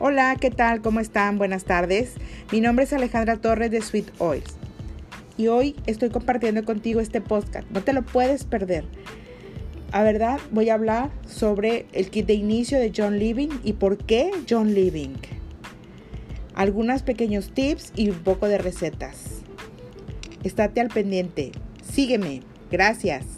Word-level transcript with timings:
Hola, 0.00 0.36
¿qué 0.40 0.52
tal? 0.52 0.80
¿Cómo 0.80 1.00
están? 1.00 1.38
Buenas 1.38 1.64
tardes. 1.64 2.14
Mi 2.52 2.60
nombre 2.60 2.84
es 2.84 2.92
Alejandra 2.92 3.38
Torres 3.38 3.72
de 3.72 3.82
Sweet 3.82 4.12
Oils. 4.18 4.56
Y 5.36 5.48
hoy 5.48 5.74
estoy 5.86 6.10
compartiendo 6.10 6.64
contigo 6.64 7.00
este 7.00 7.20
podcast. 7.20 7.68
No 7.72 7.82
te 7.82 7.92
lo 7.92 8.02
puedes 8.02 8.44
perder. 8.44 8.84
A 9.90 10.04
verdad, 10.04 10.38
voy 10.52 10.68
a 10.68 10.74
hablar 10.74 11.10
sobre 11.26 11.86
el 11.92 12.10
kit 12.10 12.26
de 12.26 12.34
inicio 12.34 12.78
de 12.78 12.92
John 12.96 13.18
Living 13.18 13.48
y 13.64 13.72
por 13.72 13.98
qué 13.98 14.30
John 14.48 14.72
Living. 14.72 15.16
Algunos 16.54 17.02
pequeños 17.02 17.50
tips 17.52 17.92
y 17.96 18.10
un 18.10 18.20
poco 18.20 18.46
de 18.46 18.58
recetas. 18.58 19.42
Estate 20.44 20.80
al 20.80 20.90
pendiente. 20.90 21.50
Sígueme. 21.82 22.42
Gracias. 22.70 23.37